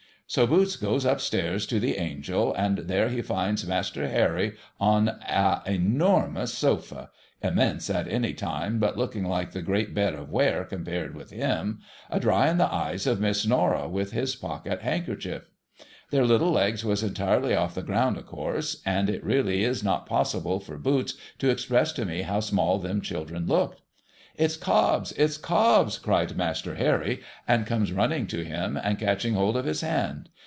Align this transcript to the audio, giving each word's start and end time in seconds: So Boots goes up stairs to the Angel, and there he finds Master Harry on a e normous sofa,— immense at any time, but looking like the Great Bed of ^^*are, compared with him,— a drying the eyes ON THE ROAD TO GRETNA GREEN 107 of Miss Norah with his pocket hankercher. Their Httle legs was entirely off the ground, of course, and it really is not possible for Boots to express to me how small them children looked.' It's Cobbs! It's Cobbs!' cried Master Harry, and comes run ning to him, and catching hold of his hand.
So 0.27 0.47
Boots 0.47 0.77
goes 0.77 1.05
up 1.05 1.19
stairs 1.19 1.65
to 1.65 1.77
the 1.77 1.97
Angel, 1.97 2.53
and 2.53 2.77
there 2.77 3.09
he 3.09 3.21
finds 3.21 3.67
Master 3.67 4.07
Harry 4.07 4.55
on 4.79 5.09
a 5.09 5.61
e 5.69 5.77
normous 5.77 6.53
sofa,— 6.53 7.09
immense 7.43 7.89
at 7.89 8.07
any 8.07 8.33
time, 8.33 8.79
but 8.79 8.97
looking 8.97 9.25
like 9.25 9.51
the 9.51 9.61
Great 9.61 9.93
Bed 9.93 10.13
of 10.13 10.29
^^*are, 10.29 10.63
compared 10.63 11.15
with 11.17 11.31
him,— 11.31 11.81
a 12.09 12.17
drying 12.17 12.55
the 12.55 12.73
eyes 12.73 13.05
ON 13.05 13.19
THE 13.19 13.25
ROAD 13.27 13.33
TO 13.33 13.33
GRETNA 13.33 13.47
GREEN 13.47 13.59
107 13.89 13.89
of 13.89 13.89
Miss 13.89 13.89
Norah 13.89 13.89
with 13.89 14.11
his 14.13 14.35
pocket 14.37 14.79
hankercher. 14.83 15.41
Their 16.11 16.23
Httle 16.23 16.53
legs 16.53 16.85
was 16.85 17.03
entirely 17.03 17.53
off 17.53 17.75
the 17.75 17.81
ground, 17.83 18.15
of 18.15 18.25
course, 18.25 18.81
and 18.85 19.09
it 19.09 19.21
really 19.25 19.65
is 19.65 19.83
not 19.83 20.05
possible 20.05 20.61
for 20.61 20.77
Boots 20.77 21.15
to 21.39 21.49
express 21.49 21.91
to 21.91 22.05
me 22.05 22.21
how 22.21 22.39
small 22.39 22.79
them 22.79 23.01
children 23.01 23.47
looked.' 23.47 23.81
It's 24.41 24.55
Cobbs! 24.55 25.11
It's 25.17 25.37
Cobbs!' 25.37 25.97
cried 25.99 26.37
Master 26.37 26.75
Harry, 26.75 27.19
and 27.49 27.67
comes 27.67 27.91
run 27.91 28.11
ning 28.11 28.27
to 28.27 28.45
him, 28.45 28.77
and 28.81 28.97
catching 28.97 29.33
hold 29.33 29.57
of 29.57 29.65
his 29.65 29.81
hand. 29.81 30.29